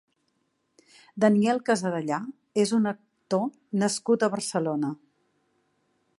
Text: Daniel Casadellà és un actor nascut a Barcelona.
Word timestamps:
Daniel 1.23 1.61
Casadellà 1.67 2.21
és 2.65 2.73
un 2.79 2.93
actor 2.93 3.47
nascut 3.85 4.27
a 4.29 4.33
Barcelona. 4.39 4.95